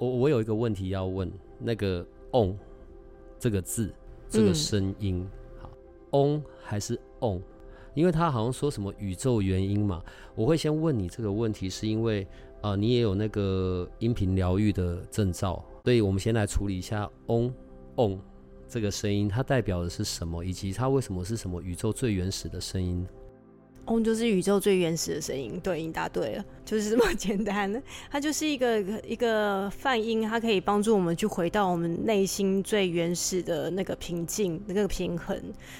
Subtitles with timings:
[0.00, 2.56] 我我有一个问题要问，那个“嗡”
[3.38, 3.92] 这个字，
[4.30, 5.70] 这个声音，嗯、好
[6.18, 7.38] ，“嗡”还是“嗡”？
[7.92, 10.02] 因为他好像说什么宇宙原因嘛。
[10.34, 12.22] 我会先问你这个问题，是因为
[12.62, 17.52] 啊、呃，你也有那个音频疗愈的证照，所以我们先来处理一下“嗡
[17.96, 18.18] 嗡”
[18.66, 23.06] 这个声音，它代表的是什么，以及它为什么是什么宇宙最原始的声音。
[23.86, 27.82] 嗡就是宇宙最原始的声音，对，你答对了，就是这么 简单。
[28.08, 35.36] 它就是一个一个泛音，它可以帮助我们去回到我们内心最原始的那个平静、那个平衡。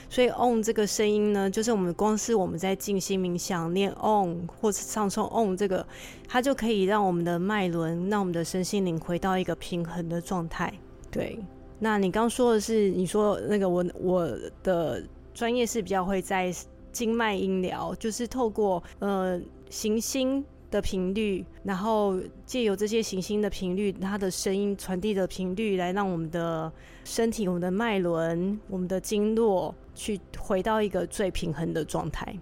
[0.08, 5.86] 所以嗡这个声音呢，就是我们光是我们在静心冥想念嗡或是唱诵嗡这个，
[6.26, 10.72] 它就可以让我们的脉轮、让我们的身心灵回到一个平衡的状态。
[11.12, 11.38] 对，
[11.78, 14.28] 那你刚说的是，你说那个我我
[14.64, 15.00] 的
[15.32, 16.52] 专业是比较会在。
[16.92, 22.16] 经脉音疗就是透过呃行星的频率，然后
[22.46, 26.72] 借由这些行星的频率，它的声音传递的频率，来让我们的
[27.04, 32.36] 身体、我们的脉轮、我们的经络去回到一个最平衡的状态。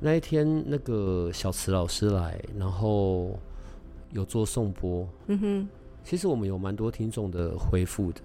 [0.00, 3.38] 那一天，那个小慈老师来，然后
[4.12, 5.06] 有做颂钵。
[5.26, 5.68] 嗯哼，
[6.02, 8.20] 其实我们有蛮多听众的回复的，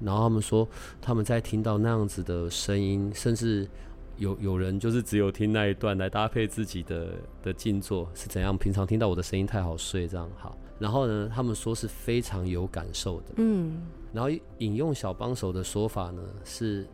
[0.00, 0.68] 然后他们说
[1.00, 3.68] 他们在听到那样子的声音，甚至。
[4.16, 7.08] 有有人就是只有听那一段来搭配自己的
[7.42, 8.56] 的静坐是怎样？
[8.56, 10.56] 平常听到我的声音太好睡，这样好。
[10.78, 13.26] 然后呢，他们说是非常有感受的。
[13.36, 13.82] 嗯。
[14.12, 16.86] 然后引用小帮手的说法呢，是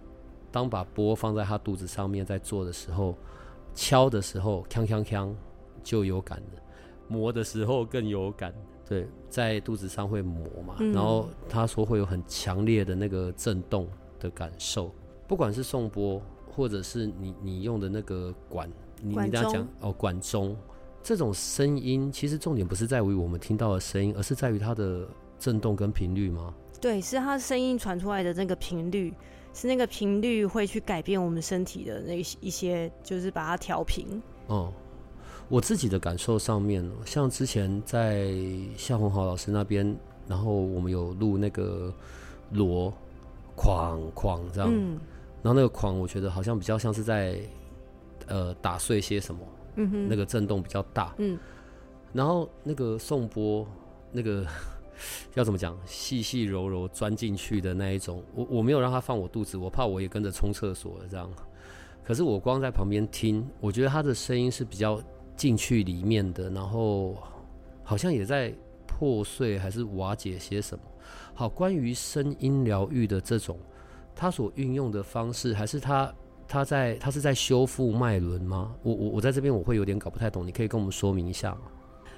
[0.50, 3.14] 当把波放在他肚子上面在做的时候，
[3.74, 5.30] 敲的时候锵锵锵
[5.82, 6.62] 就有感的，
[7.08, 8.54] 磨的时候更有感。
[8.88, 10.76] 对，在肚子上会磨嘛。
[10.78, 10.92] 嗯。
[10.92, 13.86] 然后他说会有很强烈的那个震动
[14.18, 14.90] 的感受，
[15.28, 16.20] 不管是颂钵。
[16.54, 20.56] 或者是你你用的那个管，你你这样讲哦，管中
[21.02, 25.08] 这种声音，其实重点不是在于我们听到的声音，而是在于它的
[25.38, 26.52] 震动跟频率吗？
[26.80, 29.14] 对，是它声音传出来的那个频率，
[29.54, 34.06] 是那个频率会去改变我们身体的那一些，就是把它调平。
[34.46, 34.72] 哦、嗯，
[35.48, 38.32] 我自己的感受上面，像之前在
[38.76, 39.96] 夏红豪老师那边，
[40.26, 41.92] 然后我们有录那个
[42.50, 42.92] 锣，
[43.56, 44.70] 哐哐这样。
[44.72, 44.98] 嗯
[45.42, 47.38] 然后那个狂，我觉得好像比较像是在，
[48.26, 49.40] 呃，打碎些什么，
[49.76, 51.38] 嗯哼，那个震动比较大，嗯。
[52.12, 53.66] 然后那个颂钵，
[54.12, 54.44] 那个
[55.34, 61.30] 要怎么讲，细细柔柔钻进去的那一种，我我没有让他放我肚子，我怕我也跟着冲厕所了这样。
[62.04, 65.00] 可是我光在旁边听，我觉得他的声音是比较
[65.36, 67.16] 进去里面的，然后
[67.82, 68.52] 好像也在
[68.86, 70.84] 破碎还是瓦解些什么。
[71.32, 73.58] 好，关于声音疗愈的这种。
[74.20, 76.14] 他所运用的方式，还是他
[76.46, 78.74] 他在他是在修复脉轮吗？
[78.82, 81.62] 我我我在这边我会有点搞不太懂，你可以跟我们说明一下吗？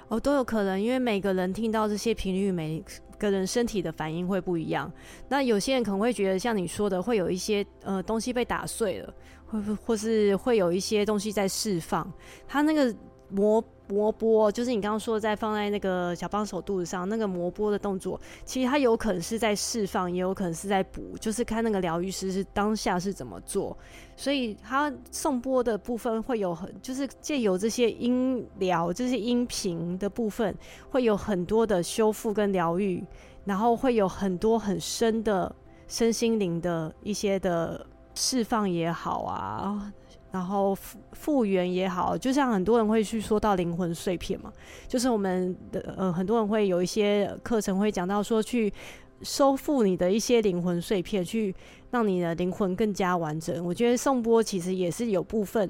[0.09, 2.83] 哦，都有可能，因为每个人听到这些频率，每
[3.17, 4.91] 个人身体的反应会不一样。
[5.29, 9.13] 那有些人可能会觉得，像你说的，会有一些呃东西被打碎了，
[9.45, 12.11] 或或是会有一些东西在释放，
[12.45, 12.93] 他那个
[13.33, 13.63] 磨。
[13.89, 23.77] 磨波就是你刚刚说，在放在那个小帮手肚子上那个磨波的动作，其实它有可能是在释放，也有可能是在补，就是看那个疗愈师是当下是怎么做。
[24.15, 30.55] 所以他颂钵的部分会有很，就是借由这些音疗、这些音频的部分，
[30.89, 33.03] 会有很多的修复跟疗愈，
[33.43, 35.53] 然后会有很多很深的
[35.89, 37.85] 身心灵的一些的
[38.15, 39.91] 释放也好啊。
[40.33, 44.51] 然后复复原也好，就像很多人会去说到灵魂碎片嘛，
[44.87, 48.73] 就是我们的呃很多人会有一些课程会讲到说去
[49.21, 51.53] 收复你的一些灵魂碎片，去
[51.91, 53.63] 让你的灵魂更加完整。
[53.63, 55.69] 我觉得颂钵其实也是有部分，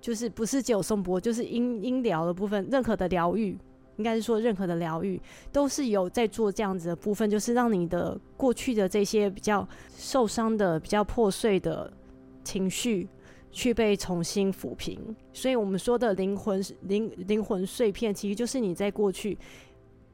[0.00, 3.56] 就是不是只有颂钵，就是音音疗的部分，任何的疗愈，
[3.94, 5.22] 应该是说任何的疗愈
[5.52, 9.66] 都是有在做这样子的部分，就是让你的过去的这些比较
[9.96, 11.92] 受伤的、比较破碎的
[12.42, 13.08] 情绪。
[13.54, 14.98] 去被重新抚平，
[15.32, 19.38] 所以我们说的灵魂灵灵魂碎片，其实就是你在过去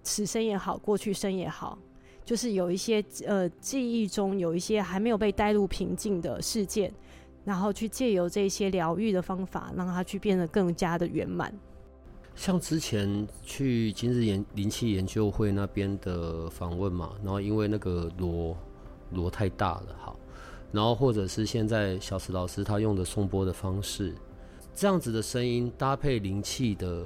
[0.03, 1.79] 此生也好，过去生也好，
[2.23, 6.93] 就是有一些呃记忆中有一些还没有被带入平静的事件，
[7.43, 11.51] 然后去借由这些疗愈的方法，让它去变得更加的圆满。
[12.37, 18.55] 像之前去今日研灵气研究会那边的访问嘛，然后因为那个螺
[19.13, 20.17] 螺太大了，好，
[20.73, 24.15] 然后或者是现在小池老师他用的送播的方式，
[24.75, 27.05] 这样子的声音搭配灵气的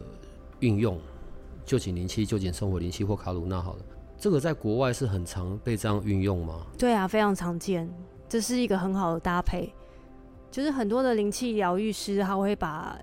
[0.60, 0.98] 运用，
[1.64, 3.80] 就请灵气、臼井生活灵气或卡鲁纳好了，
[4.18, 6.66] 这个在国外是很常被这样运用吗？
[6.78, 7.90] 对啊，非常常见，
[8.28, 9.72] 这是一个很好的搭配，
[10.50, 12.98] 就是很多的灵气疗愈师他会把。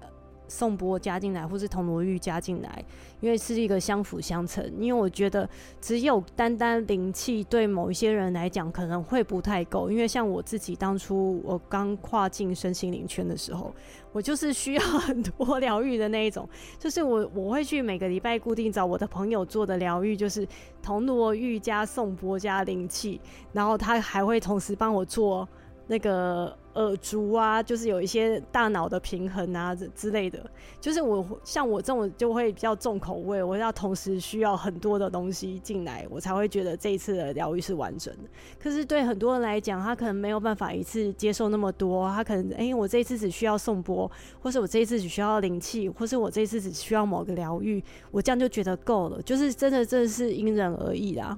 [0.51, 2.83] 宋波加进来，或是铜锣玉加进来，
[3.21, 4.61] 因为是一个相辅相成。
[4.77, 5.49] 因为我觉得
[5.79, 9.89] 只有单单灵气对某一些人来讲可能会不太够。
[9.89, 13.73] 因为像我自己当初我刚跨进身心灵圈的时候，
[14.11, 16.47] 我就是需要很多疗愈的那一种。
[16.77, 20.45] 就是我我会去每个礼拜固定找我的朋友做的疗愈，就是
[20.83, 23.21] 铜锣玉加宋波加灵气，
[23.53, 25.47] 然后他还会同时帮我做。
[25.87, 30.39] 那个耳烛啊，就是有一些大脑的平衡啊之之类的，
[30.79, 38.29] 就是我像我这种就会比较重口味，我要同时需要很多的东西进来，我才会觉得这一次的疗愈是完整的。
[38.57, 49.21] 可是对很多人来讲，他可能没有办法一次接受那么多，他可能哎、欸，我这一次只需要颂钵，或是我这一次只需要灵气，或是我这一次只需要某个疗愈，我这样就觉得够了。
[49.23, 51.37] 就是真的，真的是因人而异啦。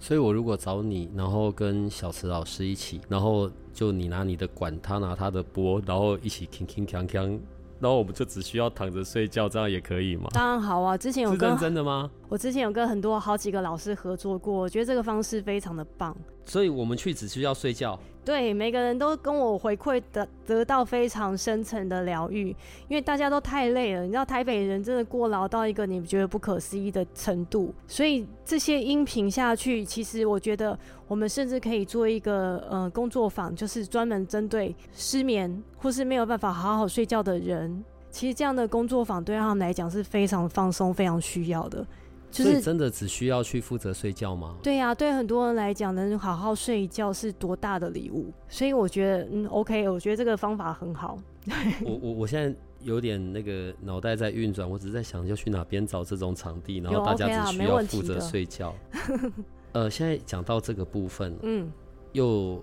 [0.00, 7.38] 所以，我如果找你，然后跟小池老师一起，然后就你拿你的管，他拿他的钵，然后一起铿铿锵锵，
[7.78, 10.28] 然后我们就只需要躺着睡觉，这样也可以吗？
[10.32, 10.96] 当然好啊！
[10.96, 12.10] 之前有跟真的吗？
[12.28, 16.16] 我之前有跟很多好几个老师合作过，我觉得这个方式非常的棒。
[16.44, 17.98] 所以我们去只需要睡觉。
[18.22, 22.48] 对，每个人都跟我回馈的得到非常深层的疗愈，
[22.86, 24.02] 因为大家都太累了。
[24.02, 30.78] 你知道台北人真的过劳到一个你觉得不可思议的程度，所以这些音频下去，其实我觉得
[31.08, 37.82] 我们甚至可以做一个呃工作坊，就是专门针对失眠或是没有办法好好睡觉的人。
[38.10, 41.86] 其实这样的工作坊对他们来讲是非常放松、非常需要的。
[42.30, 44.56] 就是真的只需要去负责睡觉吗？
[44.62, 48.32] 对呀、啊，对很多人来讲，能好好睡一觉是多大的礼物。
[48.48, 51.18] 所以我觉得，嗯，OK，我觉得这个方法很好。
[51.84, 58.74] 我我我现在有点那个脑袋在运转，我只是在想要去哪边找这种场地，然后大家只需要负责睡觉。
[59.72, 61.72] 呃，现在讲到这个部分，嗯，
[62.12, 62.62] 又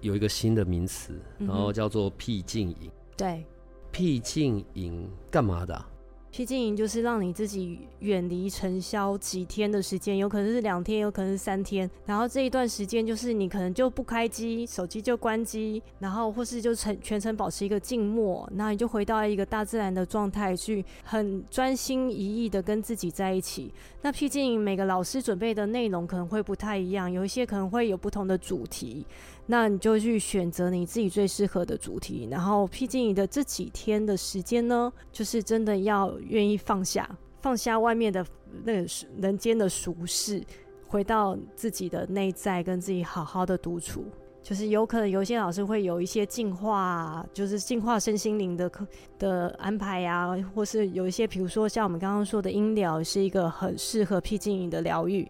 [0.00, 2.90] 有一个新的名词，然后叫做僻静营。
[3.16, 3.44] 对，
[3.90, 5.88] 僻静营干嘛的、啊？
[6.30, 11.90] 僻静营就是让你自己远离尘嚣几天的时间，有可能是两天，有可能是三天。
[12.06, 23.72] 然后这一段时间就是你可能就不开机，手机就关机，然后或是就全全程保持一个静默，那你就回到一个大自然的状态，去很专心一意的跟自己在一起。
[24.02, 29.04] 那僻静营每个老师准备的内容可能会不太一样，有一些可能会有不同的主题。
[29.50, 37.08] 那你就去选择你自己最适合的主题，然后僻静营的这几天的时间呢，就是真的要愿意放下，
[37.40, 38.24] 放下外面的
[38.64, 38.88] 那个
[39.18, 40.42] 人间的俗事，
[40.86, 44.04] 回到自己的内在，跟自己好好的独处。
[44.42, 48.86] 就是有可能有些老师会有一些净化，就是净化身心灵的课
[49.18, 55.28] 的安排啊，或是有一些，比如说像我们刚刚说的音疗，是一个很适合僻静营的疗愈。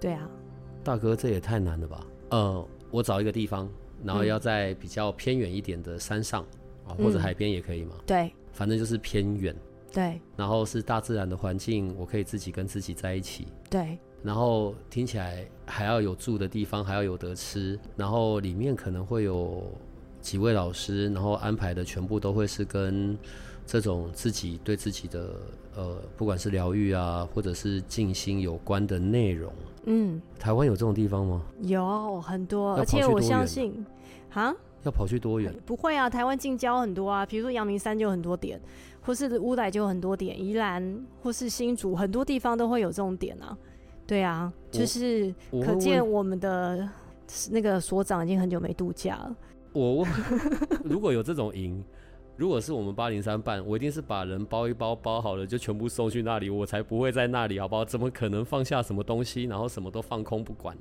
[0.00, 0.28] 对啊，
[0.82, 2.06] 大哥，这也太难了吧？
[2.30, 2.68] 呃。
[2.90, 3.68] 我找一个地方，
[4.04, 6.46] 然后要在比较偏远一点的山上
[6.86, 7.96] 啊，或者海边也可以嘛。
[8.06, 9.52] 对，反正就是偏远。
[9.94, 13.46] 对，然后是大自然的环境，我可以自己跟自己在一起。
[13.70, 19.62] 对，然后听起来还要有住的地方，还要有得吃，然后里面可能会有
[20.20, 23.16] 几位老师，然后安排的全部都会是跟
[23.66, 25.36] 这种自己对自己的
[25.76, 29.52] 呃，不管是疗愈啊，或者是静心有关的内容。
[29.86, 31.42] 嗯，台湾有这种地方吗？
[31.60, 33.84] 有很多，而且我相信，
[34.32, 35.54] 啊，要跑去多远？
[35.66, 38.60] 不会啊，台湾近郊很多啊，比如说阳明山就有很多点，
[39.04, 43.56] 或是乌来就有很多点，宜兰或是新竹很多地方都会有这种点啊。
[44.06, 45.32] 对啊，就是
[45.64, 46.88] 可见我们的
[47.50, 49.36] 那个所长已经很久没度假了。
[49.72, 50.10] 我问，
[50.84, 51.84] 如果有这种营。
[52.36, 57.84] 如果是我们八零三办，我一定是把人包一包，包好了就全部送去那里，我才不会在那里，好不好？
[57.84, 60.76] 怎么可能放下什么东西，然后什么都放空不管？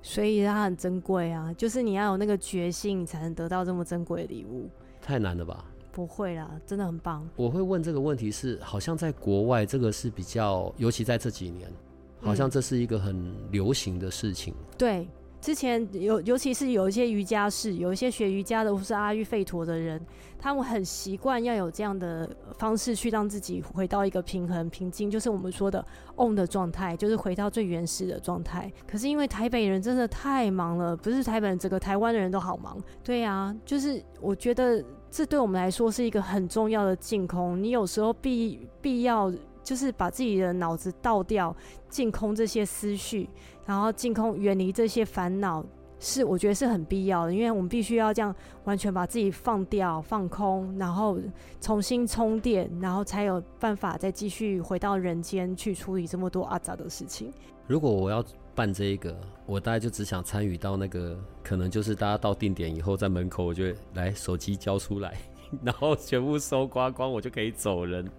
[0.00, 4.66] 所以它很珍贵啊，就是你要有那个决心，你才能得到这么珍贵的礼物。
[5.02, 5.62] 太难了吧？
[5.96, 7.26] 不会啦，真的很棒。
[7.36, 11.72] 我会问这个问题是，好像在国外这个是比较，尤其在这几年，
[12.20, 14.52] 好像这是一个很流行的事情。
[14.52, 15.08] 嗯、对。
[15.38, 20.00] 之前有，尤其是有一些瑜伽室，有一些学瑜伽的或是阿育吠陀的人，
[20.38, 25.84] 他们很习惯要有这样的方式去让自己回到一个平衡、平静，就是我们说的
[26.16, 28.72] on 的状态，就是回到最原始的状态。
[28.90, 32.76] 可是因为台北人真的太忙了，不是台北人，整个台湾的人都好忙。
[33.04, 34.82] 对啊，就是我觉得
[35.16, 37.62] 这对我们来说是一个很重要的净空。
[37.62, 39.32] 你有时候必必要
[39.64, 41.56] 就是把自己的脑子倒掉，
[41.88, 43.26] 净空这些思绪，
[43.64, 45.64] 然后净空远离这些烦恼。
[45.98, 51.18] 是，我觉得是很必要的，因为我们必须要这样完全把自己放掉、放空，然后
[51.62, 57.32] 重新充电，然后才有办法再继续回到人间去处理这么多阿杂的事情。
[57.66, 58.22] 如果我要
[58.56, 65.16] 办这一个，我大概就只想参与到那个，可能就是大家到定点以后，在门口我就会来手机交出来，
[65.62, 68.10] 然后全部收刮光，我就可以走人。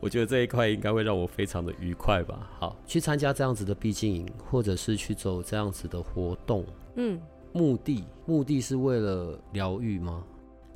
[0.00, 2.50] 我觉得这一块应该会让我非常的愉快吧。
[2.58, 6.64] 好，去参加这样子的毕竟营，或者是去走这样子的活动，
[6.96, 7.20] 嗯，
[7.52, 10.22] 目的目的是为了疗愈吗？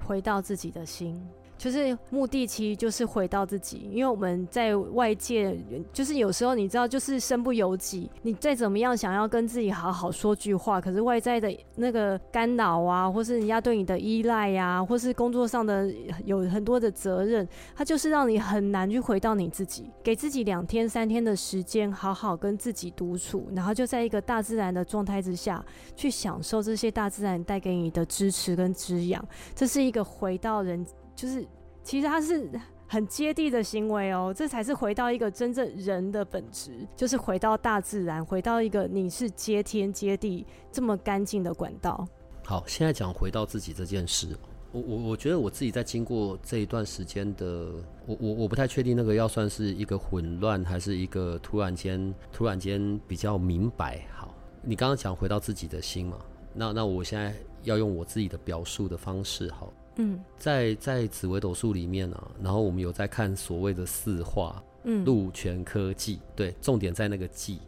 [0.05, 1.23] 回到自己的心。
[1.59, 5.59] 就是目的，其实就是回到自己，因为我们在外界，
[5.93, 8.11] 就是有时候你知道，就是身不由己。
[8.23, 15.91] 你再怎么样想要跟自己好好说句话，可是外在的那个干扰啊，或是人家对你的依赖呀，或是工作上的
[16.25, 19.91] 有很多的责任，它就是让你很难去回到你自己。
[20.03, 25.65] 给自己两天三天的时间，好好跟自己独处，然后就在一个大自然的状态之下
[25.97, 29.27] 去享受这些大自然带给你的支持跟滋养。
[29.55, 30.87] 这是一个回到人。
[31.17, 31.45] 就是，
[31.83, 32.49] 其实它是
[32.87, 42.07] 很接地的行为哦，这才是回到一个真正人的本质，就是回到大自然，回到一个你是接天接地这么干净的管道。
[42.45, 44.37] 好，现在讲回到自己这件事，
[44.71, 47.73] 我我我觉得我自己在经过这一段时间的，
[48.07, 54.07] 我我我不太确定那个要算是一个混乱，还是一个突然间突然间比较明白。
[54.15, 54.33] 好，
[54.63, 56.19] 你刚刚讲回到自己的心嘛，
[56.53, 59.73] 那那我现在要用我自己的表述的方式，好。
[59.97, 67.59] 嗯，在在紫微斗数里面啊，然后我们有在看所谓的四化，嗯，禄权科技，对，重点在那个忌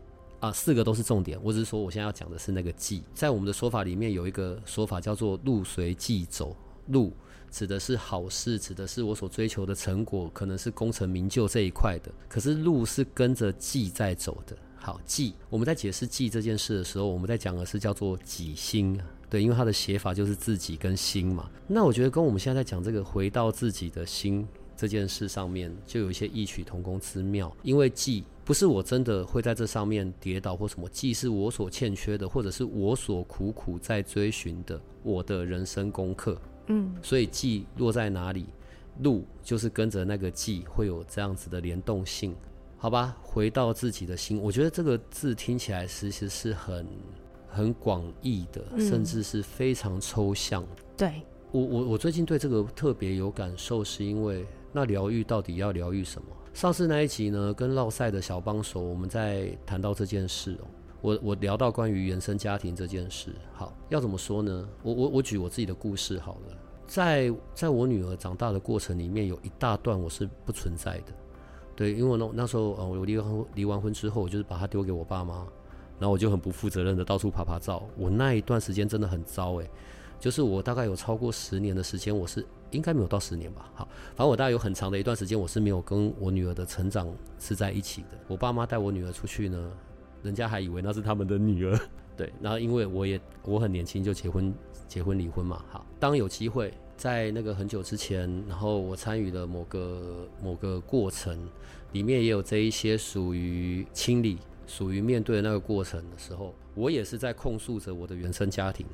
[0.41, 1.39] 啊，四个都是重点。
[1.43, 6.55] 我只是说我现在要讲的是那个忌，在我们的说法里面有一个说法叫做禄随忌走，
[6.89, 7.13] 禄
[7.51, 12.13] 指的是好事，指的是我所追求的成果，可能是功成名就这一块的。
[12.29, 14.55] 可是路是跟着忌在走的。
[14.77, 19.01] 好，忌我们在解释忌这件事的时候，我们在讲的是叫做己心。
[19.31, 21.51] 对，因为它的写法就是自己跟心嘛。
[21.67, 27.55] 那我觉得跟我们现在在讲这个回到自己的心这件事上面，就有一些异曲同工之妙。
[27.63, 36.41] 因为记不是我真的会在这上面跌倒或什么，记是我所欠缺的，或者是我所苦苦在追寻的我的人生功课。
[36.69, 38.47] 嗯，所以记落在哪里，
[39.03, 42.35] 路就是跟着那个记会有这样子的联动性，
[42.79, 43.15] 好吧？
[43.23, 46.87] 回到自己的心，我觉得这个字听起来其实是很。
[47.49, 50.62] 很广义的，甚至是非常抽象。
[50.62, 56.28] 嗯、对我，我我最近对这个特别有感受，是因为那疗愈到底要疗愈什么？
[56.52, 60.67] 上次那一集呢，跟绕赛的小帮手，我们在谈到这件事哦。
[61.00, 64.69] 我我聊到关于原生家庭这件事，好，要怎么说呢？
[64.83, 66.57] 我我我举我自己的故事好了，
[66.88, 71.12] 在在我女儿长大的过程里面，有一大段我是不存在的。
[71.76, 75.47] 对，因为那那时候，呃，我离完离完婚之后，我就是把她丢给我爸妈。
[75.99, 77.87] 然后我就很不负责任的到处爬爬照。
[77.97, 79.71] 我那一段时间真的很糟诶，
[80.21, 83.71] 就是我大概有超过十年的时间，我是应该没有到十年吧。
[83.75, 88.19] 好，反正我大概有很长的一段时间，我是没有跟我女儿的成长是在一起的。
[88.28, 89.73] 我爸妈带我女儿出去呢，
[90.23, 91.78] 人家还以为那是他们的女儿。
[92.17, 94.52] 对，然后因为我也我很年轻就结婚
[94.88, 95.64] 结婚离婚嘛。
[95.71, 101.49] 好，当有机会在那个很久之前，然后我参与了某个某个过程，
[101.93, 104.37] 里面也有这一些属于清理。
[104.69, 108.87] 属于面对那个过程的时候，我也是在控诉着我的原生家庭，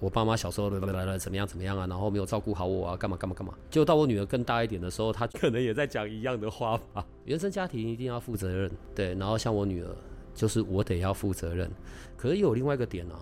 [0.00, 3.54] 我爸妈小时候来来来怎么样怎么样啊，然后没有照顾好我啊，干嘛干嘛干嘛。
[3.70, 7.06] 就到我女儿更大一点的时候，她可能也在讲一样的话吧。
[7.24, 9.14] 原生家庭一定要负责任，对。
[9.14, 9.88] 然后像我女儿，
[10.34, 11.70] 就是我得要负责任。
[12.16, 13.14] 可是有另外一个点啊，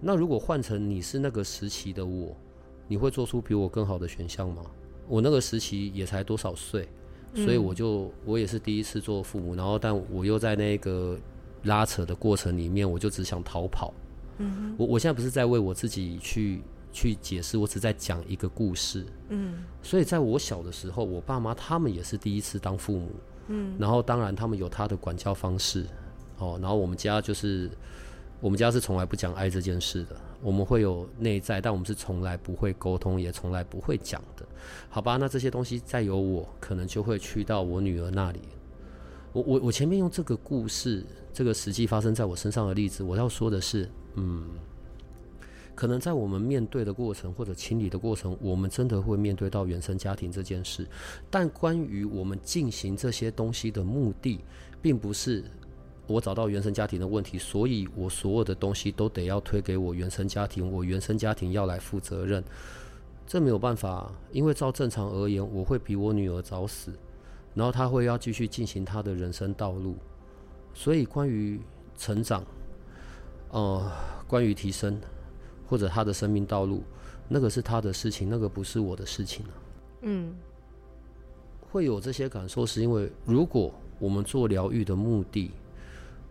[0.00, 2.36] 那如果换成你是那个时期的我，
[2.86, 4.62] 你会做出比我更好的选项吗？
[5.08, 6.86] 我那个时期也才多少岁，
[7.34, 11.18] 所以我就我也是第一次做父母，然后但我又在那个。
[11.64, 13.92] 拉扯的过程里面，我就只想逃跑。
[14.38, 16.62] 嗯，我我现在不是在为我自己去
[16.92, 19.04] 去解释，我只在讲一个故事。
[19.28, 23.10] 嗯，所以在我小的时候，我爸妈他们也是第一次当父母。
[23.48, 25.84] 嗯，然后当然他们有他的管教方式。
[26.38, 27.68] 哦，然后我们家就是
[28.40, 30.14] 我们家是从来不讲爱这件事的。
[30.40, 34.46] 我们会有内在，但我们是从来不会沟通，也从来不会讲的。
[34.88, 38.38] 好吧，那这些东西再由我，可能就会去到我女儿那里。
[39.32, 41.04] 我我我前面用这个故事。
[41.30, 44.44] 这个实际发生在我身上的例子，我要说的是，嗯，
[45.72, 50.84] 可能在我们面对的过程或者清理的过程，我们真的会面对到原生家庭这件事。
[51.30, 54.40] 但关于我们进行这些东西的目的，
[54.82, 55.44] 并不是
[56.08, 62.42] 我找到原生家庭的问题，所以我所有的东西都得要推给我原生家庭，我原生家庭要来负责任。
[63.28, 66.90] 这没有办法，因为照正常而言，我会比我女儿早死，
[67.58, 69.96] 然后他会要继续进行他的人生道路。
[70.72, 71.60] 所以关于
[71.96, 72.44] 成长，
[73.50, 73.90] 呃，
[74.28, 75.00] 关于提升
[75.66, 76.84] 或者他的生命道路，
[77.26, 79.52] 那个是他的事情，那个不是我的事情啊。
[80.02, 80.36] 嗯，
[81.72, 85.50] 会有这些感受，是因为如果我们做疗愈的目的，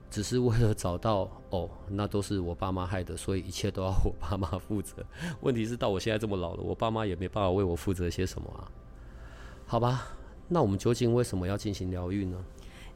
[0.09, 5.05] 只是为了找到 哦，那都是我爸妈害的，所以一切都要我爸妈负责。
[5.41, 8.71] 问题是到我现在这么老了，我爸妈也没办法为我负责些什么啊？
[9.65, 10.07] 好吧，
[10.47, 12.37] 那我们究竟为什么要进行疗愈呢？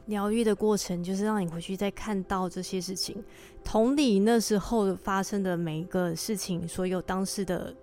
[0.06, 3.22] 疗愈的过程就是让你回去再看到这些事情，
[3.62, 7.74] 同理那时候发生的每一个事情，所有当事的。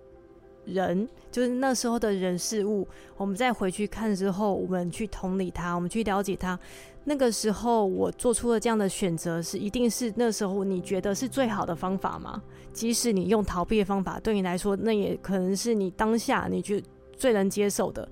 [0.66, 2.86] 人就是那时候的人事物，
[3.16, 6.56] 我们再回去看之后，我们去同理他，我们去了解他。
[7.04, 12.40] 那个时候我做出了这样的选择，是一定是那时候你觉得是最好的方法吗？
[12.74, 16.86] 即使你用逃避的方法，对你来说，那也可能是你当下你觉得
[17.16, 18.06] 最能接受的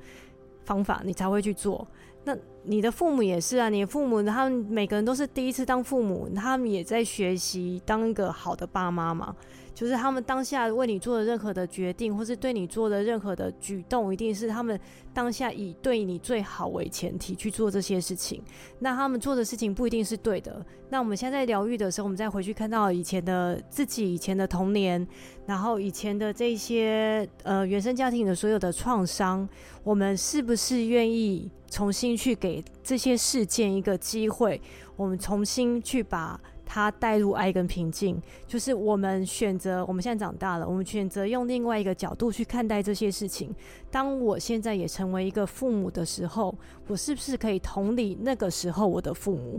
[0.69, 1.87] 方法，你才会去做。
[2.25, 2.37] 那
[2.69, 9.35] 你的父母也是啊，你的父母他们每个人都是第一次当父母，他们也在学习当一个好的爸妈嘛。
[9.75, 14.79] 就是他们当下为你做的任何的决定，或是对你做的任何的举动，一定是他们
[15.15, 18.43] 当下以对你最好为前提去做这些事情。
[18.81, 20.67] 那他们做的事情不一定是对的。
[20.91, 25.07] 那我们现在在疗愈的时候，我们再回去看到以前的自己、以前的童年，
[25.47, 29.49] 然后以前的这些呃原生家庭的所有的创伤，
[29.85, 34.61] 我们是不是愿意重新去给这些事件一个机会？
[34.97, 36.41] 我们重新去把。
[36.71, 39.83] 它带入爱跟平静，就是我们选择。
[39.87, 43.51] 我们现在长大了，我们选择用另外一个角度去看待这些事情。
[43.91, 46.55] 当我现在也成为一个父母的时候，
[46.87, 49.59] 我是不是可以同理那个时候我的父母，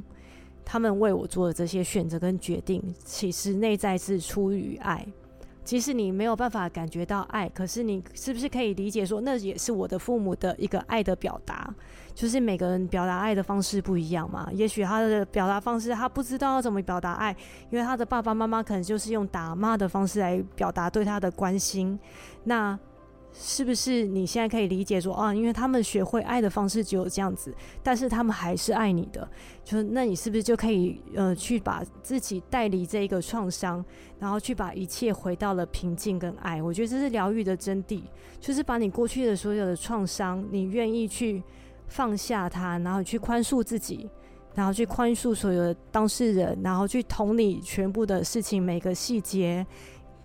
[0.63, 5.03] 他们为我做的这些选择跟决定，其实内在是出于爱。
[5.69, 11.71] 即使你没有办法感觉到爱，可是你是不是可以理解说，那也是我的父母的一个爱的表达？
[12.15, 14.49] 就是每个人表达爱的方式不一样嘛。
[14.51, 17.29] 也许他的表达方式，他不知道怎么表达爱，
[17.69, 21.99] 因为他的爸爸妈妈可能就是用打骂的方式来表达对他的关心。
[22.45, 22.75] 那
[23.31, 25.33] 是不是你现在可以理解说啊？
[25.33, 29.27] 因为他们学会爱的方式只有这样子，但是他们还是爱你的。
[29.63, 33.83] 就是那你是不是就可以呃去把自己带离这一个创伤，
[34.19, 36.61] 然后去把一切回到了平静跟爱？
[36.61, 38.01] 我觉得这是疗愈的真谛，
[38.39, 41.41] 就是把你过去的所有的创伤，你愿意去
[41.87, 44.09] 放下它，然后去宽恕自己，
[44.55, 49.65] 然后去宽恕所有的当事人，然后去同理全部的事情，每个细节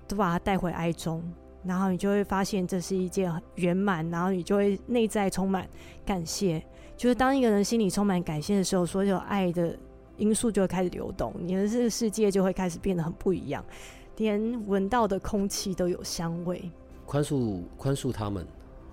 [0.08, 1.22] 都把它带回爱中。
[1.64, 5.68] 然后你就会发现这是一件圆满，然后你就会内在充满
[6.04, 6.62] 感谢。
[6.96, 9.76] 就是当一个人心里充满感谢的时候，所有爱的
[10.16, 13.64] 因素就会开始流动，你的这个世界就会开始变得很不一样，
[14.18, 16.70] 连闻到的空气都有香味。
[17.04, 18.46] 宽恕，宽恕他们，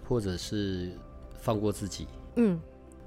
[0.08, 0.92] 或者是
[1.40, 2.08] 放过自己。
[2.38, 2.60] 嗯，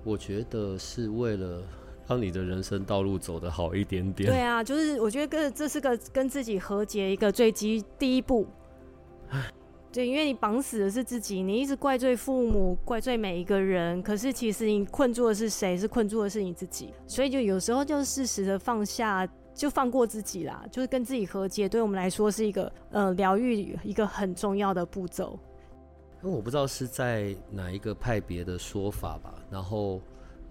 [0.05, 1.62] 我觉得是为了
[2.07, 4.31] 让你的人生道路走得好一点点。
[4.31, 8.46] 对啊，就是我觉得跟这是个跟自己和解一个最基第一步。
[9.94, 15.76] 对，因为你绑死的是自己，你一直怪罪父母，怪罪每一个人，可是其实你困住的是谁？
[15.76, 16.92] 是困住的是你自己。
[17.07, 25.38] 所以就有时候就适时的放下，就放过自己啦，就是跟自己和解，对我们来说是一个呃疗愈一个很重要的步骤。
[26.24, 30.00] 因为我不知道是在哪一个派别的说法吧，然后。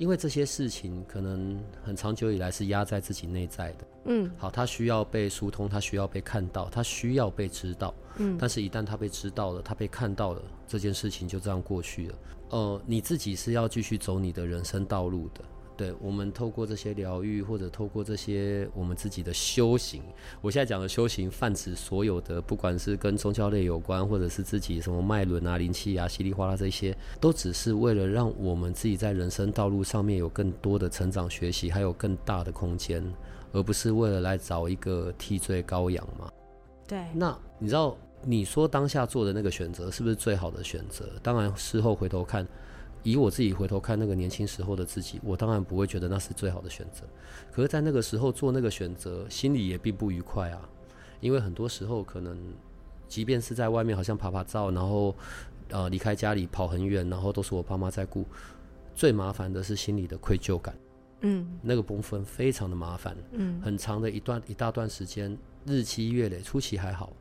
[0.04, 12.16] 因为这些事情可能很长久以来是压在自己内在的，嗯，好，他需要被疏通，他需要被看到，他需要被知道，嗯，但是一旦他被知道了，他被看到了，这件事情就这样过去了。
[12.50, 15.42] 呃，你自己是要继续走你的人生道路的。
[15.76, 20.04] 对，我们透过这些疗愈，或者透过这些我们自己的修行，
[20.40, 33.04] 我现在讲的修行泛指所有的，不管是跟宗教类有关，或者是自己什么脉轮啊、灵气啊、稀里哗啦这些，都只是为了让我们自己在人生道路上面有更多的成长、学习，还有更大的空间，
[33.52, 36.32] 而不是为了来找一个替罪羔羊嘛。
[36.88, 37.04] 对。
[37.16, 41.10] 那你知道，你说当下做的那个选择是不是最好的选择？
[41.24, 42.48] 当然，事后回头看。
[43.04, 47.04] 以我自己回头看那个年轻时候的自己，我当然不会觉得那是最好的选择。
[47.52, 50.68] 可是，在那个时候做那个选择，心里也并不愉快啊。
[51.20, 52.38] 因为很多时候，可能
[53.08, 55.16] 即便是在外面好像爬爬照，然后
[55.70, 58.26] 呃离开家里跑很远，然后都是我爸妈在顾。
[58.96, 60.76] 最麻烦的是心里的愧疚感。
[61.22, 63.16] 嗯，那个部分非常的麻烦。
[63.32, 67.12] 嗯，很长的一段一大段时间，日积月累，初期还好，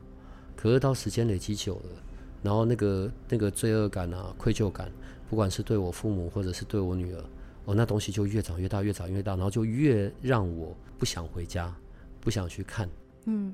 [0.55, 1.89] 可是到时间累积久了，
[2.41, 4.91] 然后那个那个罪恶感啊，愧疚感。
[5.33, 7.23] 不管是对我父母，或者是对我女儿，
[7.65, 11.75] 哦，那东西就越长越大，越长越大，然后就越让我不想回家，
[12.21, 12.87] 不想去看。
[13.25, 13.51] 嗯，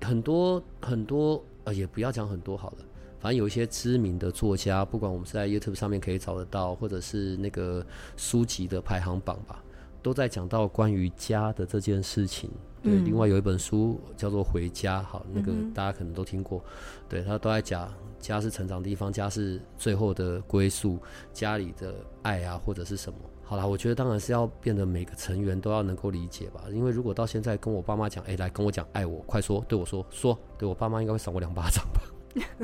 [0.00, 2.78] 很多很多，呃，也不要讲很多好了，
[3.20, 9.62] 反正有一些知名的作家，不管我们是在 YouTube 上面可以找得到，或者是那个书籍的排行榜吧，
[10.02, 12.50] 都在讲到关于家的这件事情。
[12.82, 16.60] 对，另外有一本书叫做《回家》，好，那个大家可能都听过。
[17.08, 17.88] 对，他都在讲
[18.22, 20.98] 家是成长的地方，家是最后的归宿，
[21.32, 23.18] 家里的爱啊，或者是什么。
[23.42, 26.62] 好啦，我觉得当然是要变得每个成员都要能够理解吧。
[26.70, 32.00] 因为如果到现在跟我爸妈讲，哎，来跟我讲爱我，快说，对我说说，对我爸妈应该会赏我两巴掌吧。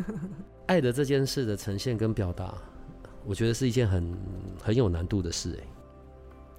[0.66, 2.54] 爱的这件事的呈现跟表达，
[3.26, 4.16] 我觉得是一件很
[4.62, 5.66] 很有难度的事哎。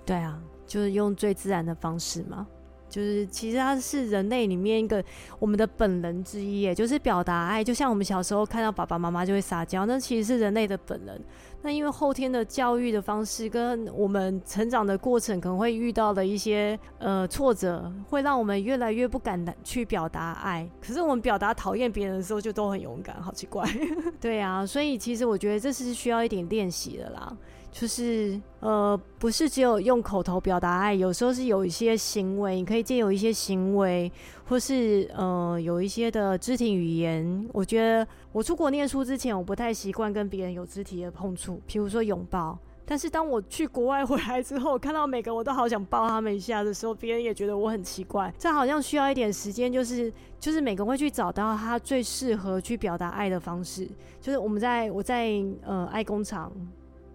[0.06, 2.46] 对啊，就是用最自然的方式嘛。
[2.90, 5.04] 就是其实它是人类里面一个
[5.38, 7.64] 我们的本能之一，也就是表达爱。
[7.64, 11.18] 就像我们小时候看到爸爸妈妈就会撒娇，那其实是人类的本能。
[11.62, 20.66] 那因为后天的教育的方式跟我们成长的过程，可能会遇到的一些呃挫折，会让我们越来越不敢去表达爱。
[20.82, 23.70] 可是我们表达讨厌别人的时候，就都很勇敢，好奇怪。
[24.22, 27.38] 对啊，所以其实我觉得这是需要一点练习的啦。
[27.72, 34.12] 就是呃，不是只有用口头表达爱，有时候是有一些行为，你可以借由一些行为，
[34.46, 37.48] 或是呃有一些的肢体语言。
[37.54, 42.58] 我觉得我出国念书之前，我不太习惯跟别人有肢体的碰触，譬如说拥抱。
[42.86, 48.34] 但是当我去国外回来之后，看到每个我都好想抱他们一下的时候，别人也觉得我很奇怪。
[48.36, 53.88] 这好像需要一点时间，就是就是每个人会去找到他最适合去表达爱的方式。
[54.20, 55.30] 就是我们在我在
[55.64, 56.52] 呃爱工厂。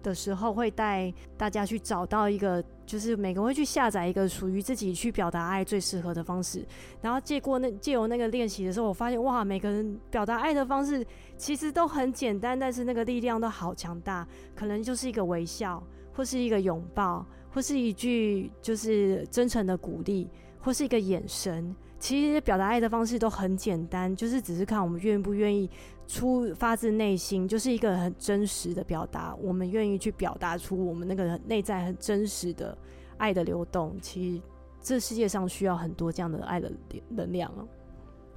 [0.05, 6.63] 的时候会带大家去找到一个，就是每个人会去下载一个属于自己去表达爱最适合的方式，
[7.01, 11.03] 然后借过那借由那个练习的时候，我发现哇，每个人表达爱的方式
[11.35, 15.81] 其实都很简单，但是那个力量都好强大，可能就是一个微笑，
[16.13, 21.75] 或是一个拥抱，或是一句就是真诚的鼓励，或是一个眼神。
[21.97, 25.67] 其实表达爱的方式都很简单，就是只是看我们愿不愿意
[26.07, 29.35] 出发自内心，就是一个很真实的表达。
[29.35, 32.77] 我们愿意去表达出我们那个内在很真实的
[33.17, 33.97] 爱的流动。
[34.01, 34.41] 其实
[34.81, 36.71] 这世界上需要很多这样的爱的
[37.09, 37.51] 能量。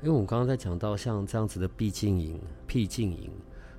[0.00, 3.31] 因为我们刚刚在讲到像这样子的僻静营、僻静营，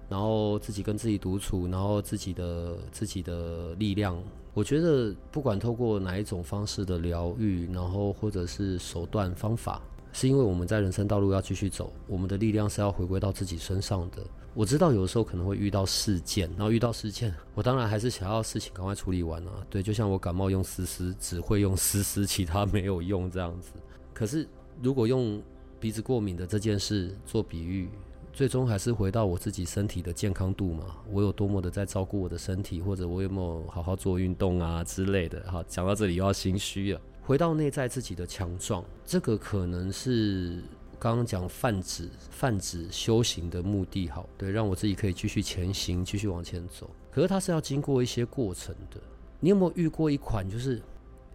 [0.10, 4.22] 然后自己跟自己独处，然后自己的自己的力量。
[4.54, 9.82] 我觉得不管透过哪一种方式的疗愈，然后或者是手段方法，
[10.14, 14.24] 是因为我们在人生道路要继续走，我们的力量是要回归到自己身上的。
[14.54, 19.52] 我知道有时候可能会遇到事件，然后遇到事件，我当然还是想要事情赶快处理完啊。
[19.70, 23.72] 对，就像我感冒用丝丝，只会用丝丝，其他没有用这样子。
[24.14, 24.48] 可是
[24.82, 25.42] 如果用
[25.80, 27.90] 鼻子过敏的这件事做比喻。
[28.32, 35.44] 最终还是回到我自己身体的健康度嘛，我有多么的在照顾我的身体，或者我有没有好好做运动啊之类的。
[35.52, 37.02] 好，讲到这里又要心虚了。
[37.30, 40.64] 回到内在自己的强壮，这个可能是
[40.98, 44.10] 刚刚讲泛指泛指修行的目的。
[44.10, 46.90] 好，对，让我自己可以继续前行，继续往前走。
[47.12, 49.00] 可是它是要经过一些过程的。
[49.40, 50.82] 你有没有遇过一款，就是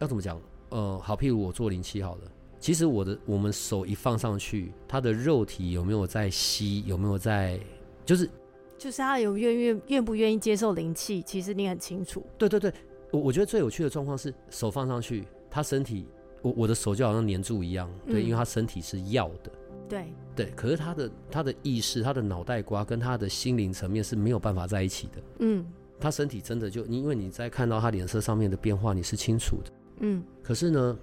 [0.00, 0.37] 要怎么讲？
[0.70, 2.22] 呃，好，譬如我做灵气好了。
[2.59, 6.83] 其实我的我们手一放上去，它的肉体有没有在吸？
[6.87, 7.57] 有没有在？
[8.04, 8.28] 就是
[8.76, 11.22] 就是他有愿愿愿不愿意接受灵气？
[11.22, 12.26] 其实你很清楚。
[12.37, 12.72] 对对对，
[13.12, 16.06] 我我觉得最有趣的状况是手放上去，他身体
[16.42, 17.88] 我我的手就好像黏住一样。
[18.06, 19.52] 对，嗯、因为他身体是要的。
[19.88, 25.22] 对对，可是他的他的意识、他的脑袋瓜跟他的心灵层面是没有办法在一起的。
[25.38, 25.64] 嗯，
[26.00, 29.70] 他身体真的就因为你在看到他脸色上面的变化，你是清楚的。
[30.00, 30.98] 嗯，可是呢？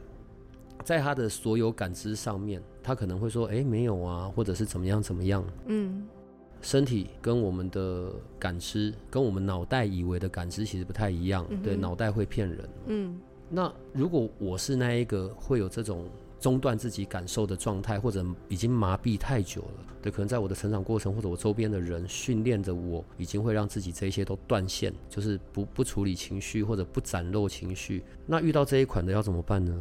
[0.83, 6.07] 在他的所有感知上面，他可能会说：“哎，没有啊，或者是怎么样怎么样。”嗯，
[6.59, 11.45] 身体跟我们的感知，跟我们脑袋以为的感知其实不太一样。
[11.51, 12.69] 嗯、对，脑袋会骗人。
[12.87, 13.19] 嗯，
[13.51, 16.05] 那如果我是那一个会有这种
[16.39, 28.03] 中断自己感受的状态，或者已经麻痹太久了，对，可能在我的成长过程或者我周边的人训练着我，已经会让自己这些都断线，就是不不处理情绪或者不展露情绪。
[28.25, 29.79] 那遇到这一款的要怎么办呢？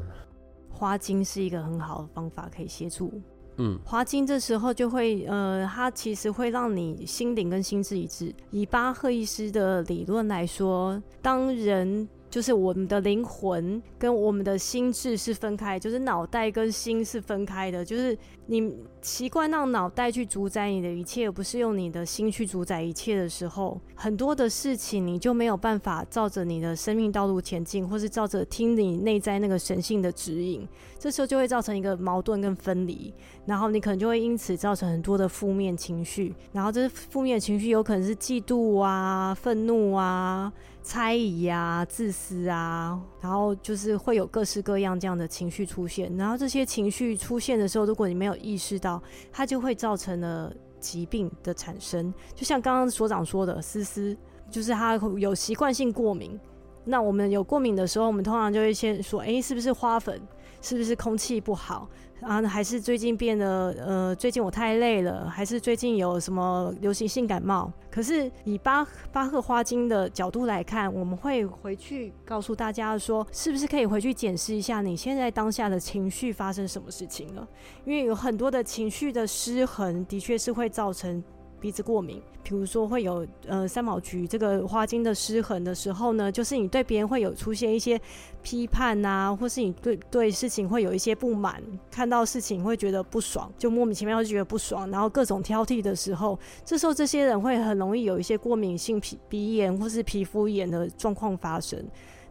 [0.68, 3.12] 花精是一个很好的方法，可以协助。
[3.56, 8.34] 嗯，花精这时候就会，呃，它其实会让你心灵跟心智一致。
[8.50, 18.16] 以巴赫医师的理论来说，当人就是我们的灵魂跟我们的心智是分开，就是脑袋跟心是分开的，就是
[18.52, 30.66] 你习惯让脑袋去主宰你的一切，而不是用你的心去主宰一切的时候，很多的事情你就没有办法照着你的生命道路前进，或是照着听你内在那个神性的指引，
[30.98, 33.14] 这时候就会造成一个矛盾跟分离，
[33.46, 40.52] 然后你可能就会因此造成很多的负面情绪，然后这负面情绪有可能是嫉妒啊、愤怒啊。
[40.82, 46.10] 猜疑啊，自私啊，然后就是会有各式各样这样的情绪出现。
[46.16, 52.12] 然后这些情绪出现的时候，如果你没有意识到，它就会造成了疾病的产生。
[52.34, 54.16] 就像刚刚所长说的，思思
[54.50, 56.38] 就是他有习惯性过敏。
[56.84, 60.20] 那我们有过敏的时候，我们通常就会先说，诶，是不是花粉？
[60.60, 61.88] 是不是空气不好？
[62.20, 67.72] 啊，还是最近变得呃，最近我太累了，还是最近有什么流行性感冒？
[67.90, 77.48] 可是以巴巴赫花精的角度来看，我们会回去告诉大家说，是不是可以回去检视一下你现在当下的情绪发生什么事情了？
[77.86, 81.24] 因为有很多的情绪的失衡，的确是会造成。
[81.60, 88.00] 鼻子过敏，比如说会有呃三毛菊这个花精的失衡的时候呢，就是你对别人会有出现一些
[88.42, 101.84] 批判啊，或是你对对事情会有一些不满，看到事情会觉得不爽，就莫名其妙就觉得不爽，然后各种挑剔的时候，这时候这些人会很容易有一些过敏性皮鼻炎或是皮肤炎的状况发生。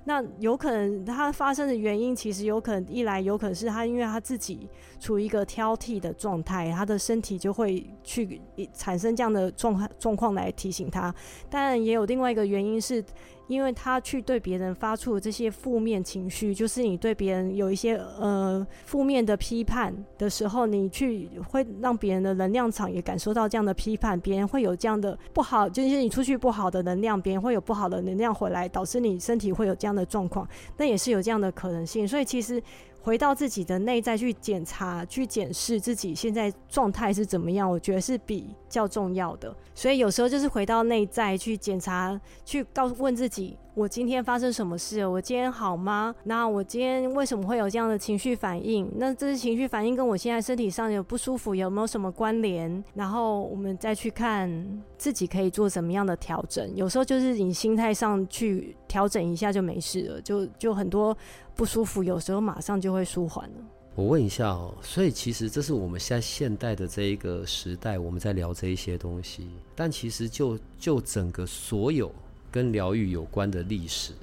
[0.10, 4.68] 那有可能他发生的原因，其实有可能一来有可能是他因为他自己
[5.00, 8.42] 处于一个挑剔的状态，他的身体就会去
[8.74, 11.14] 产生这样的状况状况来提醒他。
[11.48, 13.06] 但也有另外一个原因是。
[13.50, 32.08] 因为他去对别人发出这些负面情绪，就是你对别人有一些呃负面的批判的时候，你去会让别人的能量场也感受到这样的批判，别人会有这样的不好，就是你出去不好的能量，别人会有不好的能量回来，导致你身体会有这样的状况，那也是有这样的可能性。
[32.08, 32.62] 所以其实。
[33.02, 39.54] 回到自己的内在去检查、去检视自己现在状态是怎么样，我觉得是比较重要的。
[39.74, 43.58] 所以有时候就是回到内在去检查，去告诉问自己。
[43.76, 45.08] 我今天发生什么事？
[45.08, 46.14] 我今天好吗？
[46.26, 48.92] 那我今天为什么会有这样的情绪反应？
[48.98, 52.84] 那这些情绪反应跟我现在身体上有不舒服有没有什么关联？
[52.94, 54.52] 然后我们再去看
[54.98, 56.70] 自己可以做什么样的调整。
[56.76, 61.16] 有时候就是你心态上去调整一下就没事了，就就很多
[61.56, 63.56] 不舒服，有时候马上就会舒缓了。
[64.00, 72.10] 我问一下哦，所以其实这是我们现在现代的这一个时代，我们在聊这一些东西，但其实就就整个所有。
[72.50, 74.14] 跟疗愈有关的历史，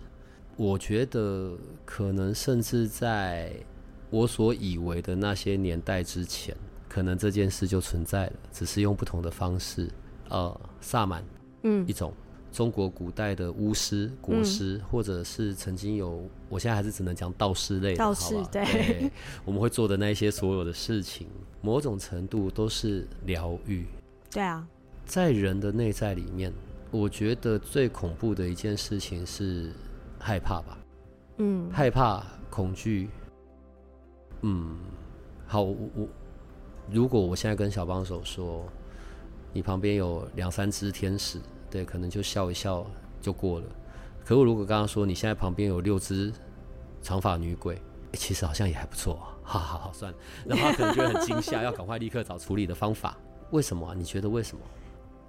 [0.57, 3.53] 我觉得可能甚至在
[4.11, 6.57] 我所以为的那些年代之前，
[6.89, 9.89] 可能这件事就存在了，只是用不同的方式。
[10.29, 11.23] 呃，萨满，
[11.63, 12.13] 嗯，一种
[12.57, 19.13] 中国古代的巫师、国师，嗯、或者是曾经有，我现在还是只能讲道士类的，道士，对，对，
[19.45, 21.27] 我们会做的那些所有的事情，
[21.61, 23.85] 某种程度都是疗愈。
[24.31, 24.67] 对啊，
[25.05, 26.51] 在人的内在里面。
[26.91, 29.71] 我觉得最恐怖的一件事情是
[30.19, 30.79] 害怕吧，
[31.37, 33.11] 嗯，害怕、恐惧，
[34.41, 34.79] 嗯，
[35.47, 36.09] 好，我，我
[36.91, 38.65] 如果我现在跟小帮手说，
[39.53, 41.39] 你旁边有两三只天使，
[41.71, 42.87] 对，可能就笑一笑
[43.21, 43.67] 就过了。
[44.25, 46.33] 可我如果刚刚说你现在旁边有六只
[47.03, 47.75] 长发女鬼，
[48.13, 53.17] 欸，其实好像也还不错，好好好，算了，然后他可能觉得很惊吓，要赶快立刻找处理的方法。
[53.51, 53.95] 为什么？
[53.95, 54.63] 你觉得为什么？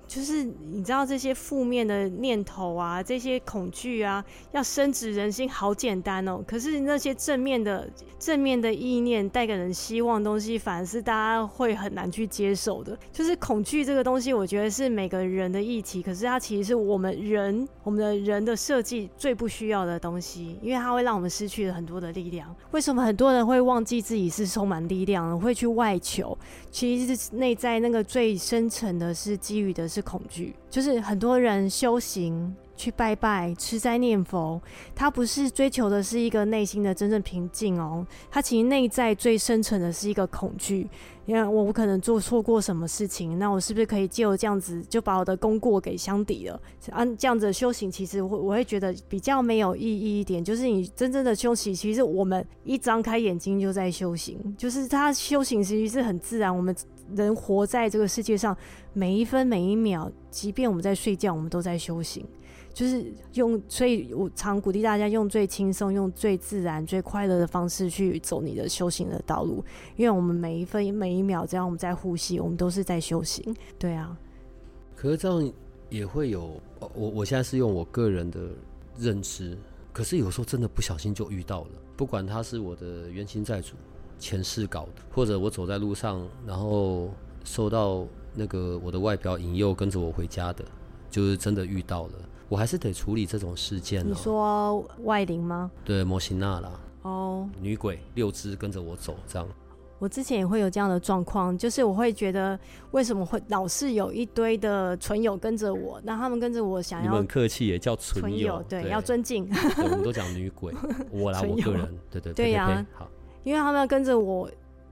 [0.07, 6.41] 就是你知道这些负面的念头啊，这些恐惧啊，要深植人心好简单哦。
[6.47, 7.85] 可是那些正面的
[8.17, 12.97] 正面的意念带给人希望的东西，反而是大家会很难去接受的。
[13.11, 22.55] 就是恐惧这个东西，我觉得是每个人的议题，可是它其实是我们人我们的人的设计最不需要的东西，因为它会让我们失去了很多的力量。
[22.71, 26.37] 为什么很多人会忘记自己是充满力量的，会去外求？
[26.71, 29.85] 其实是内在那个最深层的是基于的。
[29.97, 34.61] 是恐惧，就是很多人修行去拜拜、吃斋念佛，
[34.95, 40.87] 他不是追求的是一个内心的真正平静哦，他其实内在最深层的是一个恐惧，
[41.25, 46.61] 因为我可能做错过什么事情，那我是不是可以借由这样子就把我的功过给相抵了？
[46.91, 56.73] 按这样子修行，其实我我会觉得比较没有意义一点，就是你真正的修行，其实我们一张开眼睛就在修行，就是他修行其实是很自然，我们。
[57.15, 58.53] 人活在这个世界上，
[58.91, 62.21] 每一分每一秒，即便我们在睡觉，我们都在修行。
[62.77, 69.65] 就是用，所以我常鼓励大家用最轻松、用最自然、最快乐的方式去走你的修行的道路。
[69.95, 73.43] 因为我们每一分每一秒，只要我们在呼吸，我们都是在修行。
[73.79, 74.15] 对啊。
[74.95, 75.51] 可是这样
[75.89, 76.61] 也会有，
[76.93, 78.41] 我我现在是用我个人的
[78.95, 79.57] 认知，
[79.91, 83.73] 可是有时候真的不小心就遇到了，不管他是我的冤亲债主。
[84.19, 87.09] 前世搞的，或者我走在路上，然后
[87.43, 90.63] 受到那个我的外表引诱，跟着我回家的，
[91.09, 92.13] 就是真的遇到了，
[92.49, 94.07] 我还是得处理这种事件。
[94.07, 95.71] 你说外灵吗？
[95.83, 96.71] 对，摩西娜啦。
[97.03, 99.47] 哦，女鬼六只跟着我走，这样。
[99.99, 102.59] 我之前也会有这样的状况，就是我会觉得
[102.91, 107.05] 为什么会老是有一堆的纯友跟着我，那他们跟着我想要。
[107.05, 109.49] 你们很客气也叫纯友，对，对，要尊敬。
[109.77, 110.71] 我们都讲女鬼，
[111.09, 113.09] 我啦， 我个人，对对对，对呀，好。
[113.43, 114.47] 因为他们要跟着我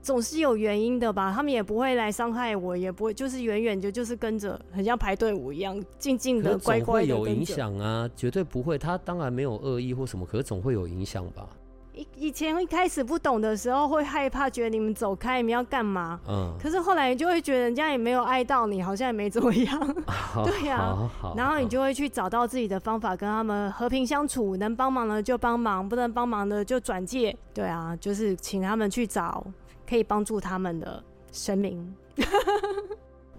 [0.06, 1.32] 总是有原因的吧？
[1.34, 7.08] 他们也不会来伤害我，也不会就是远远就就是跟着，很像排队伍一样，静静的、乖乖的。
[7.08, 8.78] 有影响啊，绝对不会。
[8.78, 11.44] 他当然没有恶意或什么，可是总会有影响吧。
[11.92, 16.20] 以以前一开始不懂的时候会害怕，觉得你们走开，你们要干嘛？
[16.28, 16.54] 嗯。
[16.62, 19.96] 可是后来你就会觉得人家也没有爱到你，好像也没怎么样。
[20.46, 21.10] 对呀、啊。
[21.36, 24.56] 然后你就会去找到自己的方法，跟他们和平相处。
[24.56, 27.36] 能帮忙的就帮忙，不能帮忙的就转介。
[27.52, 29.44] 对啊，就是请他们去找
[29.88, 31.94] 可以帮助他们的神明。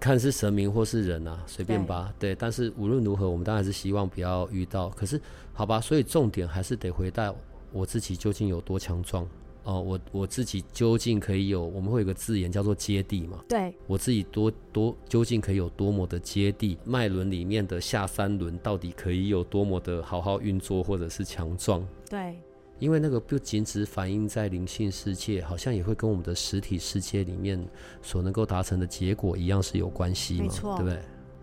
[0.00, 2.14] 看是神明或是人啊，随便吧。
[2.18, 4.88] 对，对，但是无论如何，我们当然是希望不要遇到。
[4.90, 5.20] 可是，
[5.52, 7.34] 好吧，所以重点还是得回到。
[7.72, 9.28] 我自己究竟有多强壮？
[9.64, 11.62] 哦，我我自己究竟可以有？
[11.62, 13.44] 我们会有个字眼叫做接地嘛？
[13.48, 16.78] 对，我自己多多究竟可以有多么的接地？
[16.84, 21.86] 脉轮里面的下三轮到底可以有多么的好好运作，或者是强壮？
[22.08, 22.38] 对，
[22.78, 27.62] 因为那个不仅只反映在灵性世界，好像也会跟我们的实体世界里面
[28.02, 30.42] 所能够达成的结果一样是有关系嘛？
[30.44, 30.98] 没错，对不对？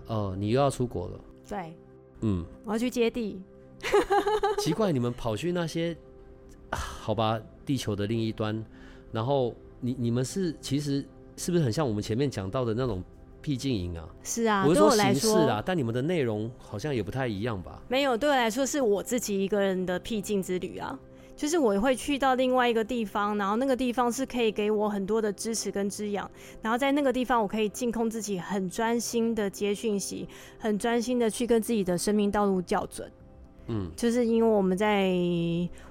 [0.07, 1.19] 哦、呃，你又要出国了？
[1.47, 1.73] 对，
[2.21, 3.41] 嗯，我要去接地。
[4.59, 5.95] 奇怪，你们跑去那些？
[6.71, 8.63] 好吧，地球的另一端，
[9.11, 11.05] 然后你你们是其实
[11.37, 13.03] 是不是很像我们前面讲到的那种
[13.41, 14.09] 僻静营啊？
[14.23, 17.81] 是啊，我是说形式啊，但你们的内容好像也不太一样吧？
[17.87, 20.99] 没有，对我来说是我自己一个人的僻静之旅啊，
[21.35, 26.29] 就是我会去到另外一个地方，然后那个地方是可以给我很多的支持跟滋养，
[26.61, 33.11] 然后在那个地方我可以净空自己，很专心的接讯息，很专心的去跟自己的生命道路校准。
[33.67, 35.11] 嗯，就是因为我们在，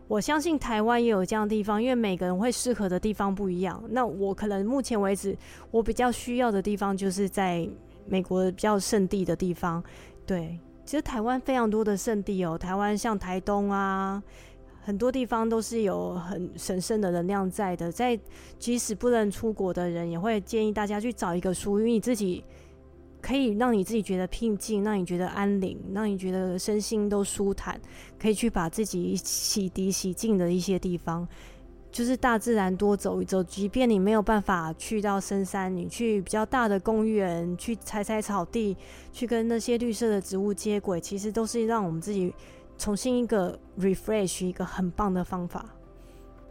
[0.06, 3.82] 我相信台湾也有这样的地方，因为每个人会适合的地方不一样。
[3.88, 5.36] 那我可能目前为止，
[5.72, 7.68] 我比较需要的地方就是在
[8.06, 9.82] 美国比较圣地的地方。
[10.24, 14.22] 对，其实台湾非常多的圣地哦，台湾像台东啊，
[14.84, 17.90] 很多地方都是有很神圣的能量在的。
[17.90, 18.18] 在
[18.58, 22.44] 即使不能出国的人，也会建议大家去找一个属于你自己。
[23.22, 27.80] 可以让你自己觉得平静，让你觉得安宁，让你觉得身心都舒坦，
[28.20, 31.26] 可以去把自己洗涤、洗净的一些地方，
[31.90, 33.42] 就是大自然多走一走。
[33.42, 38.76] 即便你没有办法去到深山，你去比较大的公园，去踩踩草地，
[39.10, 42.30] 去跟那些绿色的植物接轨，其实都是让我们自己
[42.76, 45.64] 重新一个 refresh 一个很棒的方法。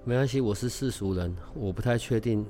[0.04, 2.46] 没关系，我是世俗人，我不太确定，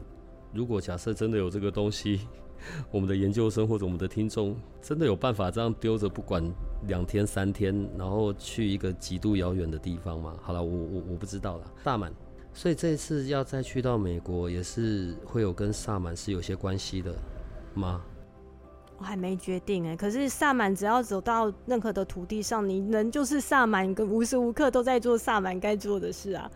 [0.53, 2.27] 如果假设真的有这个东西。
[2.91, 6.41] 我们的研究生或者我们的听众，真的有办法这样丢着不管
[6.87, 10.33] 两天三天，然后去一个极度遥远的地方吗？
[10.41, 11.73] 好了，我我我不知道了。
[11.83, 12.13] 萨满，
[12.53, 17.13] 所以这一次要再去到美国，也是会有跟萨满是有些关系的
[17.73, 18.01] 吗？
[19.03, 19.97] 我还没决定哎。
[19.97, 26.49] 可是萨满只要走到任何的土地上，你人就是萨满，跟无时无刻都在做萨满该做的事啊，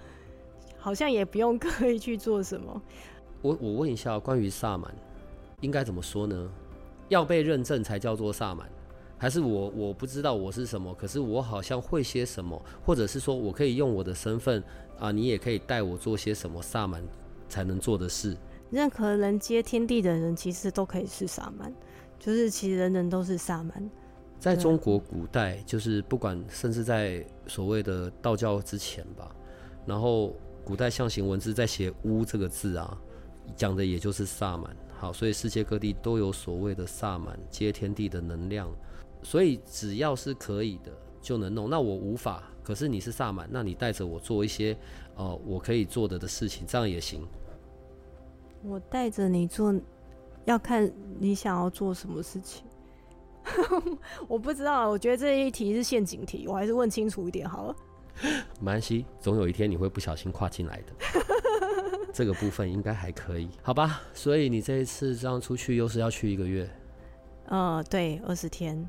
[0.77, 2.81] 好像也不用刻意去做什么。
[3.41, 4.89] 我我问一下关于萨满。
[5.59, 6.49] 应该怎么说呢？
[7.09, 8.69] 要被认证才叫做萨满，
[9.17, 10.93] 还是我我不知道我是什么？
[10.93, 14.63] 可是我好像会些什么，或者是说我可以用我的身份
[14.99, 17.03] 啊，你也可以带我做些什么萨满
[17.49, 18.37] 才能做的事。
[18.69, 21.73] 任何人接天地的人，其实都可以是萨满，
[22.19, 23.89] 就是其实人人都是萨满。
[24.39, 29.35] 在中国古代，就是不管甚至在所谓的道教之前吧，
[29.85, 32.95] 然后古代象形文字在写“巫”这个字啊，
[33.55, 34.75] 讲的也就是萨满。
[34.99, 38.69] 好，所以世界各地都有所谓的萨满接天地的能量，
[39.23, 41.69] 所以只要是可以的就能弄。
[41.69, 44.77] 那我无法，可是你是萨满，那你带着我做一些
[45.15, 47.27] 呃我可以做的的事情，这样也行。
[48.63, 49.73] 我带着你做，
[50.47, 52.63] 要看你想要做什么事情。
[54.27, 57.75] 我不知道，我觉得这一题是陷阱题，我还是问清楚一点好了。
[58.59, 60.93] 没关系，总有一天你会不小心跨进来的。
[62.13, 64.01] 这个部分应该还可以，好吧？
[64.13, 66.67] 所以你这一次这样出去，又是要去一个月？
[67.47, 68.87] 呃，对，二十天。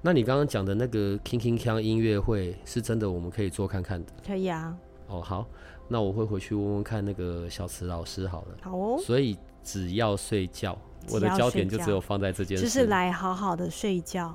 [0.00, 4.12] 那你刚刚讲的那个 King King Kang 音乐会是真的，我们可以做看看的。
[4.24, 4.76] 可以啊。
[5.08, 5.46] 哦，好，
[5.88, 8.56] 那我会回去问问看那个小池老师好了。
[8.62, 9.00] 好哦。
[9.02, 10.78] 所以只要睡觉，
[11.10, 14.34] 我的焦点就只有放在这件事，就是来好好的睡觉。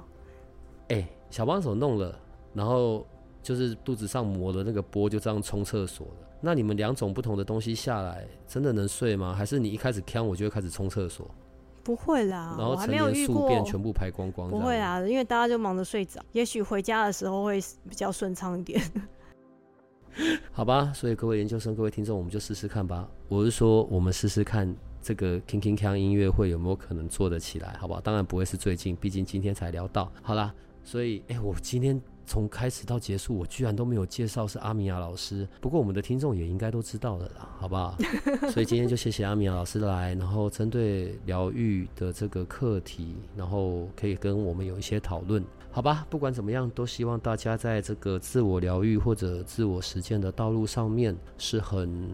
[0.89, 2.17] 哎，小帮手弄了，
[2.53, 3.05] 然后
[3.41, 6.27] 就是肚子上磨了那个波，就这样冲厕所了。
[6.41, 9.33] 那你们两种不同的东西下来，真的能睡吗？
[9.33, 11.29] 还是你一开始锵，我就会开始冲厕所？
[11.83, 14.49] 不会啦，然后成年宿便全部排光光。
[14.49, 18.81] 不会啦，因为大家就忙着睡着，也许回家的时候会比较顺畅一点。
[20.51, 23.09] 好吧，所以各位研究生、各位听众，我们就试试看吧。
[23.27, 24.73] 我是说，我们试试看
[25.03, 27.99] 这个 King King Kang 音乐会有没有可能做得起来，好不好？
[28.01, 30.11] 当然不会是最近，毕竟今天才聊到。
[30.21, 30.51] 好啦，
[30.83, 35.45] 所以哎、我今天从开始到结束，我居然都没有介绍是阿米亚老师。
[35.59, 37.97] 不过我们的听众也应该都知道了啦，好不好？
[38.49, 46.07] 所以今天就谢谢阿米亚老师来，然后针对疗愈的这个课题，然后可以跟我们有一些讨论，好吧？
[46.09, 52.09] 不管怎么样，都希望大家在这个自我疗愈或者自我实践的道路上面是很、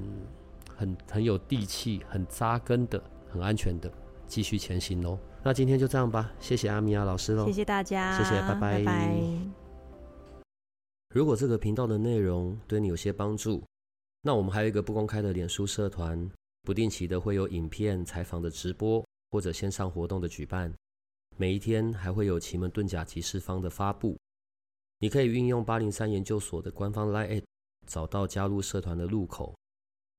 [0.80, 3.92] 很、很有地气、很扎根的、很安全的，
[4.26, 5.20] 继续前行喽。
[5.44, 8.80] 那今天就这样吧，谢谢阿米亚老师喽，谢谢大家，谢谢，拜拜。
[8.80, 9.20] 拜拜。
[11.10, 13.62] 如果这个频道的内容对你有些帮助，
[14.22, 16.30] 那我们还有一个不公开的脸书社团，
[16.62, 20.74] 不定期的会有影片、采访的直播或者线上活动的举办，
[21.36, 24.18] 每一天还会有奇门遁甲集市方的发布。
[25.00, 27.44] 你可以运用八零三研究所的官方 LINE@
[27.86, 29.54] 找到加入社团的入口。